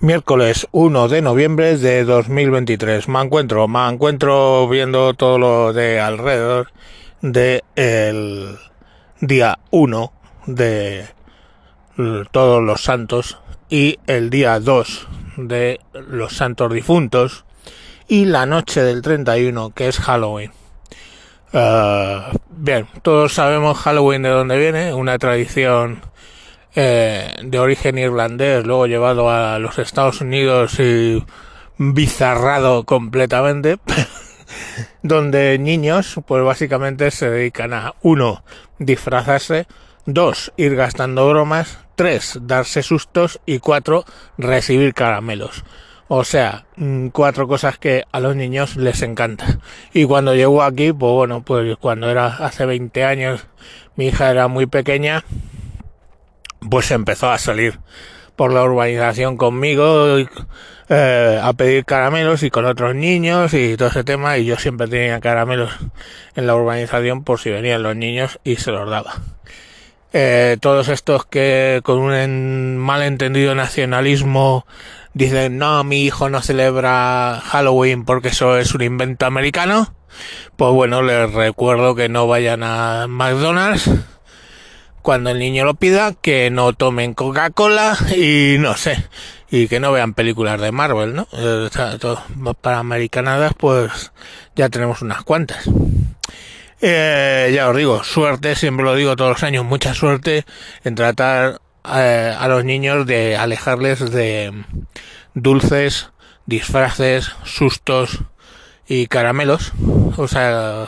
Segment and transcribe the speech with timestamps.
[0.00, 3.08] Miércoles 1 de noviembre de 2023.
[3.08, 6.70] Me encuentro, me encuentro viendo todo lo de alrededor
[7.20, 8.58] del el
[9.20, 10.12] día 1
[10.46, 11.08] de
[12.30, 13.38] todos los santos
[13.68, 17.44] y el día 2 de los santos difuntos
[18.06, 20.52] y la noche del 31 que es Halloween.
[21.52, 26.02] Eh, bien, todos sabemos Halloween de dónde viene, una tradición
[26.80, 31.24] eh, de origen irlandés, luego llevado a los Estados Unidos y
[31.76, 33.80] bizarrado completamente,
[35.02, 38.44] donde niños, pues básicamente se dedican a uno,
[38.78, 39.66] disfrazarse,
[40.06, 44.04] dos, ir gastando bromas, tres, darse sustos y cuatro,
[44.36, 45.64] recibir caramelos.
[46.06, 49.58] O sea, mm, cuatro cosas que a los niños les encanta.
[49.92, 53.48] Y cuando llegó aquí, pues bueno, pues cuando era hace 20 años,
[53.96, 55.24] mi hija era muy pequeña,
[56.60, 57.78] pues empezó a salir
[58.36, 60.16] por la urbanización conmigo
[60.88, 64.86] eh, a pedir caramelos y con otros niños y todo ese tema y yo siempre
[64.86, 65.72] tenía caramelos
[66.34, 69.16] en la urbanización por si venían los niños y se los daba.
[70.12, 74.66] Eh, todos estos que con un malentendido nacionalismo
[75.12, 79.92] dicen no, mi hijo no celebra Halloween porque eso es un invento americano,
[80.56, 83.90] pues bueno, les recuerdo que no vayan a McDonald's
[85.08, 89.08] cuando el niño lo pida, que no tomen Coca-Cola y no sé,
[89.50, 91.26] y que no vean películas de Marvel, ¿no?
[91.32, 91.70] Eh,
[92.60, 94.12] para americanadas, pues
[94.54, 95.66] ya tenemos unas cuantas.
[96.82, 100.44] Eh, ya os digo, suerte, siempre lo digo todos los años, mucha suerte
[100.84, 104.52] en tratar eh, a los niños de alejarles de
[105.32, 106.10] dulces,
[106.44, 108.24] disfraces, sustos
[108.86, 109.72] y caramelos,
[110.18, 110.86] o sea,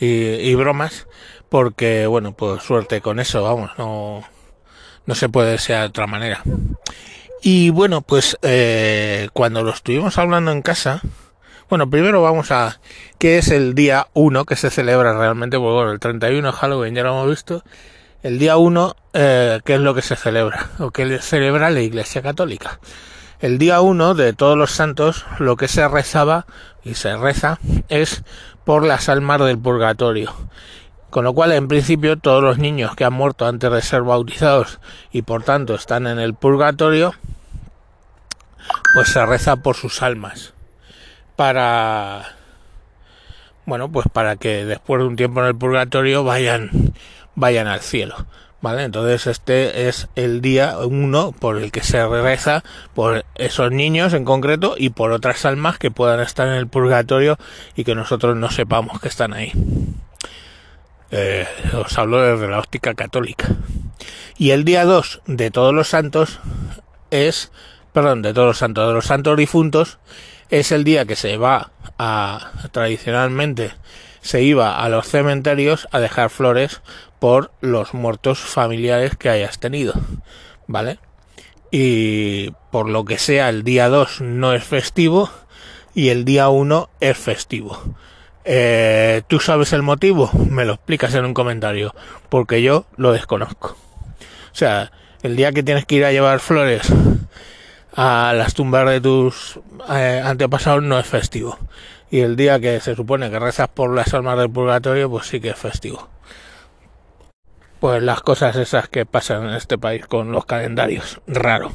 [0.00, 1.06] y bromas,
[1.48, 4.24] porque bueno, pues suerte con eso, vamos, no,
[5.06, 6.42] no se puede desear de otra manera.
[7.42, 11.00] Y bueno, pues eh, cuando lo estuvimos hablando en casa,
[11.68, 12.80] bueno, primero vamos a
[13.18, 16.94] qué es el día 1 que se celebra realmente, pues bueno, el 31 de Halloween
[16.94, 17.62] ya lo hemos visto.
[18.22, 20.70] El día 1, eh, ¿qué es lo que se celebra?
[20.78, 22.80] O que celebra la Iglesia Católica.
[23.40, 26.46] El día 1 de todos los santos, lo que se rezaba
[26.82, 28.24] y se reza es
[28.64, 30.34] por las almas del purgatorio.
[31.10, 34.78] Con lo cual, en principio, todos los niños que han muerto antes de ser bautizados
[35.10, 37.14] y por tanto están en el purgatorio,
[38.94, 40.52] pues se reza por sus almas.
[41.36, 42.36] Para,
[43.64, 46.92] bueno, pues para que después de un tiempo en el purgatorio vayan,
[47.34, 48.26] vayan al cielo.
[48.60, 48.82] ¿Vale?
[48.82, 54.24] Entonces este es el día uno por el que se reza por esos niños en
[54.24, 57.38] concreto y por otras almas que puedan estar en el purgatorio
[57.76, 59.52] y que nosotros no sepamos que están ahí.
[61.10, 63.48] Eh, os hablo desde la óptica católica.
[64.36, 66.38] Y el día 2 de todos los santos
[67.10, 67.50] es,
[67.92, 69.98] perdón, de todos los santos, de los santos difuntos,
[70.50, 73.72] es el día que se va a, tradicionalmente,
[74.20, 76.82] se iba a los cementerios a dejar flores
[77.18, 79.94] por los muertos familiares que hayas tenido,
[80.66, 80.98] ¿vale?
[81.70, 85.30] Y por lo que sea, el día 2 no es festivo
[85.94, 87.78] y el día 1 es festivo.
[88.50, 90.30] Eh, ¿Tú sabes el motivo?
[90.48, 91.94] Me lo explicas en un comentario,
[92.30, 93.76] porque yo lo desconozco.
[94.52, 94.90] O sea,
[95.22, 96.90] el día que tienes que ir a llevar flores
[97.94, 99.60] a las tumbas de tus
[99.90, 101.58] eh, antepasados no es festivo.
[102.10, 105.40] Y el día que se supone que rezas por las almas del purgatorio, pues sí
[105.40, 106.08] que es festivo.
[107.80, 111.70] Pues las cosas esas que pasan en este país con los calendarios, raro.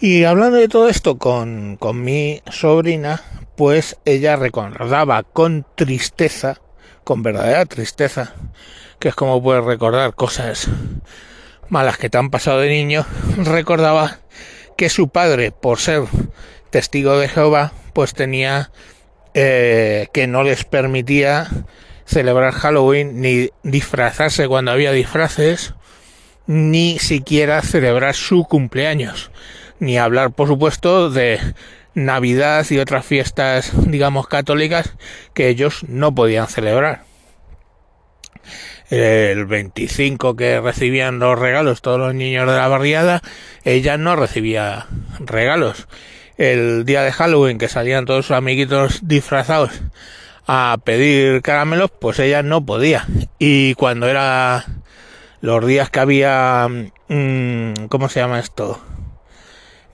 [0.00, 3.20] Y hablando de todo esto con, con mi sobrina,
[3.60, 6.62] pues ella recordaba con tristeza,
[7.04, 8.32] con verdadera tristeza,
[8.98, 10.70] que es como puedes recordar cosas
[11.68, 13.04] malas que te han pasado de niño,
[13.36, 14.20] recordaba
[14.78, 16.04] que su padre, por ser
[16.70, 18.70] testigo de Jehová, pues tenía
[19.34, 21.46] eh, que no les permitía
[22.06, 25.74] celebrar Halloween ni disfrazarse cuando había disfraces,
[26.46, 29.30] ni siquiera celebrar su cumpleaños,
[29.80, 31.40] ni hablar, por supuesto, de
[31.94, 34.94] Navidad y otras fiestas, digamos, católicas
[35.34, 37.02] que ellos no podían celebrar.
[38.90, 43.22] El 25 que recibían los regalos todos los niños de la barriada,
[43.64, 44.86] ella no recibía
[45.20, 45.86] regalos.
[46.36, 49.70] El día de Halloween que salían todos sus amiguitos disfrazados
[50.46, 53.06] a pedir caramelos, pues ella no podía.
[53.38, 54.66] Y cuando era
[55.40, 56.66] los días que había,
[57.08, 58.80] mm, ¿cómo se llama esto?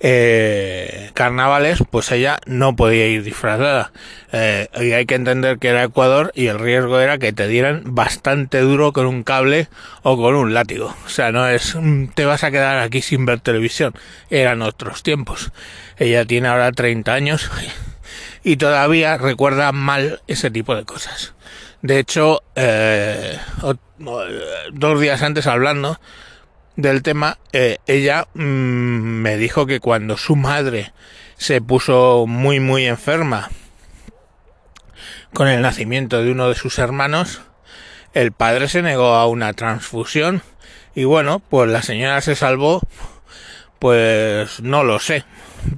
[0.01, 3.93] Eh, carnavales, pues ella no podía ir disfrazada.
[4.33, 7.83] Eh, y hay que entender que era Ecuador y el riesgo era que te dieran
[7.87, 9.69] bastante duro con un cable
[10.03, 10.95] o con un látigo.
[11.07, 13.95] O sea, no es mm, te vas a quedar aquí sin ver televisión.
[14.31, 15.53] Eran otros tiempos.
[15.99, 17.51] Ella tiene ahora 30 años
[18.45, 21.35] y todavía recuerda mal ese tipo de cosas.
[21.83, 23.39] De hecho, eh,
[24.73, 26.01] dos días antes hablando,
[26.77, 30.93] del tema, eh, ella mm, me dijo que cuando su madre
[31.37, 33.51] se puso muy muy enferma
[35.33, 37.43] con el nacimiento de uno de sus hermanos,
[38.15, 40.43] el padre se negó a una transfusión.
[40.95, 42.81] Y bueno, pues la señora se salvó,
[43.79, 45.25] pues no lo sé,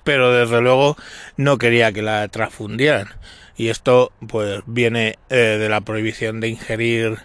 [0.04, 0.96] pero desde luego
[1.36, 3.08] no quería que la transfundieran.
[3.56, 7.18] Y esto pues viene eh, de la prohibición de ingerir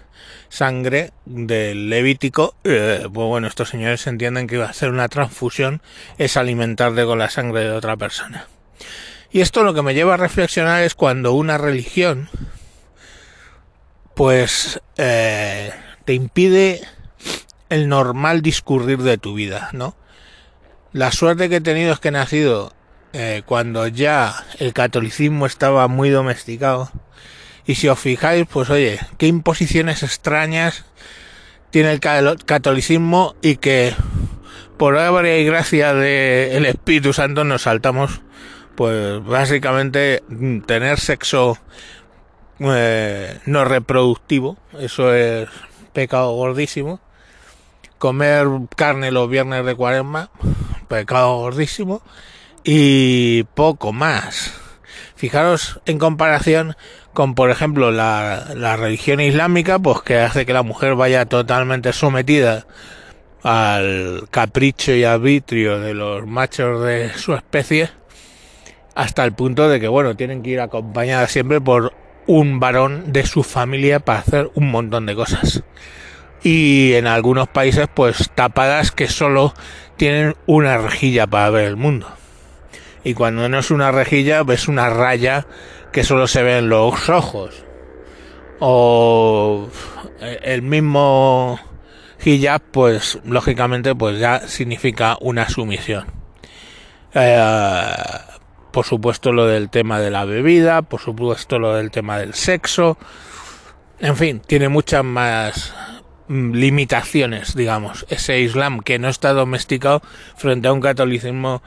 [0.54, 5.82] sangre del Levítico, eh, pues bueno, estos señores entienden que iba a ser una transfusión
[6.20, 8.48] es alimentarte con la sangre de otra persona.
[9.32, 12.30] Y esto lo que me lleva a reflexionar es cuando una religión,
[14.14, 15.72] pues, eh,
[16.06, 16.82] te impide
[17.70, 19.96] el normal discurrir de tu vida, ¿no?
[20.92, 22.74] La suerte que he tenido es que he nacido
[23.14, 26.92] eh, cuando ya el catolicismo estaba muy domesticado
[27.65, 30.86] y si os fijáis, pues oye, qué imposiciones extrañas
[31.71, 33.95] tiene el catolicismo y que
[34.77, 38.21] por obra y gracia del Espíritu Santo nos saltamos,
[38.75, 40.24] pues básicamente
[40.65, 41.57] tener sexo
[42.60, 45.50] eh, no reproductivo, eso es
[45.94, 47.00] pecado gordísimo.
[47.98, 50.30] Comer carne los viernes de cuaresma,
[50.89, 52.01] pecado gordísimo.
[52.65, 54.54] Y poco más.
[55.15, 56.75] Fijaros en comparación
[57.13, 61.94] con por ejemplo la, la religión islámica, pues que hace que la mujer vaya totalmente
[61.94, 62.65] sometida
[63.44, 67.89] al capricho y arbitrio de los machos de su especie,
[68.95, 71.94] hasta el punto de que, bueno, tienen que ir acompañadas siempre por
[72.25, 75.63] un varón de su familia para hacer un montón de cosas.
[76.42, 79.54] Y en algunos países, pues tapadas que solo
[79.98, 82.07] tienen una rejilla para ver el mundo.
[83.04, 85.46] Y cuando no es una rejilla, ves una raya
[85.92, 87.64] que solo se ven los ojos.
[88.60, 89.68] O
[90.20, 91.60] el mismo
[92.24, 96.06] hijab, pues lógicamente, pues ya significa una sumisión.
[97.14, 97.94] Eh,
[98.72, 102.98] por supuesto lo del tema de la bebida, por supuesto lo del tema del sexo.
[104.00, 105.74] En fin, tiene muchas más
[106.28, 110.02] mm, limitaciones, digamos, ese Islam que no está domesticado
[110.36, 111.62] frente a un catolicismo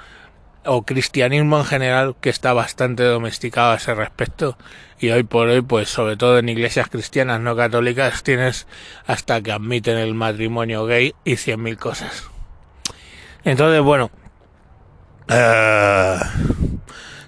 [0.67, 4.57] o cristianismo en general que está bastante domesticado a ese respecto.
[4.99, 8.67] Y hoy por hoy pues sobre todo en iglesias cristianas no católicas tienes
[9.07, 12.29] hasta que admiten el matrimonio gay y cien mil cosas.
[13.45, 14.11] Entonces bueno
[15.31, 16.25] uh,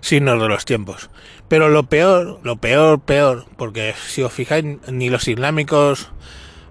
[0.01, 1.11] signos de los tiempos.
[1.49, 6.11] Pero lo peor lo peor peor porque si os fijáis ni los islámicos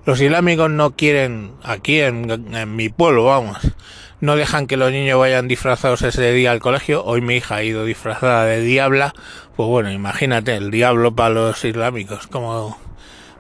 [0.06, 3.58] los islámicos no quieren aquí en, en mi pueblo vamos
[4.20, 7.04] no dejan que los niños vayan disfrazados ese día al colegio.
[7.06, 9.14] Hoy mi hija ha ido disfrazada de diabla.
[9.56, 12.78] Pues bueno, imagínate, el diablo para los islámicos, como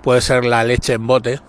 [0.03, 1.41] puede ser la leche en bote.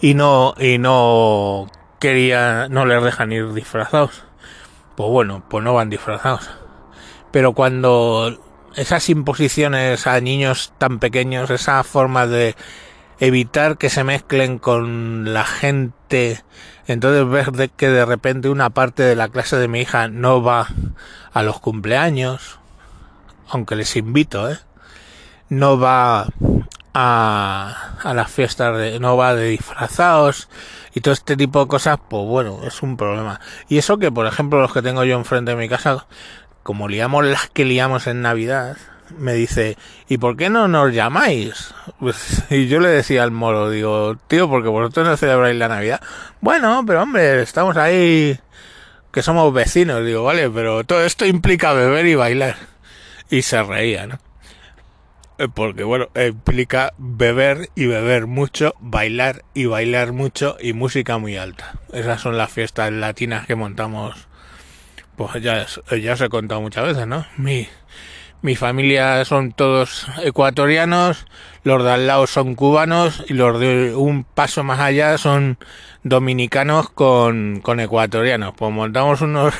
[0.00, 1.66] Y no, y no
[1.98, 4.24] quería, no les dejan ir disfrazados.
[4.96, 6.50] Pues bueno, pues no van disfrazados.
[7.30, 8.36] Pero cuando
[8.74, 12.56] esas imposiciones a niños tan pequeños, esa forma de
[13.20, 16.42] evitar que se mezclen con la gente.
[16.86, 20.42] Entonces ver de que de repente una parte de la clase de mi hija no
[20.42, 20.68] va
[21.32, 22.58] a los cumpleaños,
[23.48, 24.58] aunque les invito, ¿eh?
[25.50, 26.28] No va
[26.94, 30.48] a, a las fiestas de, no va de disfrazados
[30.94, 33.40] y todo este tipo de cosas, pues bueno, es un problema.
[33.68, 36.06] Y eso que, por ejemplo, los que tengo yo enfrente de mi casa,
[36.62, 38.76] como liamos las que liamos en Navidad,
[39.16, 39.76] me dice,
[40.08, 41.74] ¿y por qué no nos llamáis?
[41.98, 46.00] Pues, y yo le decía al moro, digo, tío, porque vosotros no celebráis la Navidad.
[46.40, 48.38] Bueno, pero hombre, estamos ahí,
[49.12, 50.04] que somos vecinos.
[50.04, 52.56] Digo, vale, pero todo esto implica beber y bailar.
[53.30, 54.18] Y se reía, ¿no?
[55.38, 61.36] Eh, porque bueno, implica beber y beber mucho, bailar y bailar mucho y música muy
[61.36, 61.78] alta.
[61.92, 64.26] Esas son las fiestas latinas que montamos.
[65.16, 65.64] Pues ya,
[65.96, 67.24] ya os he contado muchas veces, ¿no?
[67.36, 67.68] Mi,
[68.40, 71.26] mi familia son todos ecuatorianos,
[71.64, 75.58] los de al lado son cubanos y los de un paso más allá son
[76.04, 78.54] dominicanos con, con ecuatorianos.
[78.56, 79.54] Pues montamos unos,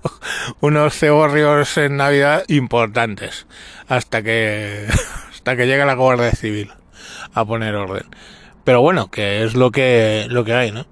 [0.60, 3.46] unos ceborrios en Navidad importantes
[3.88, 4.86] hasta que,
[5.30, 6.72] hasta que llega la Guardia Civil
[7.32, 8.06] a poner orden.
[8.64, 10.86] Pero bueno, que es lo que, lo que hay, ¿no?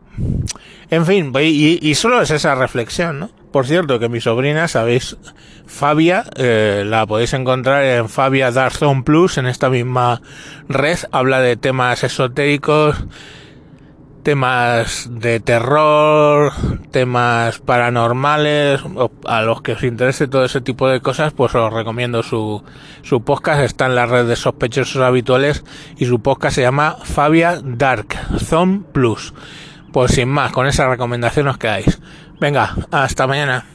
[0.90, 3.43] En fin, y, y solo es esa reflexión, ¿no?
[3.54, 5.16] Por cierto, que mi sobrina, sabéis,
[5.64, 10.20] Fabia, eh, la podéis encontrar en Fabia Dark Zone Plus, en esta misma
[10.68, 12.96] red, habla de temas esotéricos,
[14.25, 16.52] temas de terror,
[16.90, 18.80] temas paranormales,
[19.25, 22.64] a los que os interese todo ese tipo de cosas, pues os recomiendo su,
[23.02, 25.62] su podcast, está en la red de sospechosos habituales
[25.96, 29.32] y su podcast se llama Fabia Dark Zone Plus.
[29.92, 32.00] Pues sin más, con esa recomendación os quedáis.
[32.44, 33.74] Venga, hasta mañana.